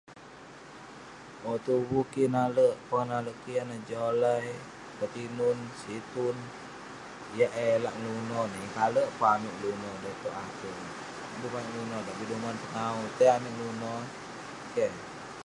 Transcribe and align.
Owk 1.49 1.61
tuvu 1.65 1.99
kik 2.11 2.33
yah 2.33 2.77
pongah 2.87 3.07
nalek 3.11 3.37
kik 3.41 3.55
yan 3.57 3.67
neh 3.69 3.83
jolai, 3.89 4.47
ketinun, 4.99 5.57
situn..yah 5.81 7.51
eh 7.65 7.75
lak 7.83 7.95
ngeluno 7.97 8.39
ineh, 8.45 8.61
yeng 8.61 8.73
kalek 8.77 9.09
pun 9.17 9.27
amik 9.35 9.53
ngeluno 9.55 9.89
da 10.01 10.09
itouk 10.15 10.35
ate, 10.45 10.71
abu 11.33 11.47
amik 11.57 11.65
ngeluno 11.69 11.97
dak, 12.07 12.17
duman 12.29 12.57
pengawu 12.63 12.99
etey 13.11 13.29
amik 13.37 13.53
ngeluno. 13.57 13.91
keh. 14.73 14.93